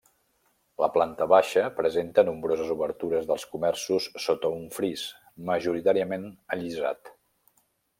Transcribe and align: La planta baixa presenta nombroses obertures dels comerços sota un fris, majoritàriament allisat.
La 0.83 0.87
planta 0.95 1.27
baixa 1.33 1.65
presenta 1.81 2.23
nombroses 2.31 2.73
obertures 2.77 3.29
dels 3.33 3.47
comerços 3.53 4.11
sota 4.27 4.53
un 4.59 4.67
fris, 4.81 5.07
majoritàriament 5.53 6.31
allisat. 6.59 7.19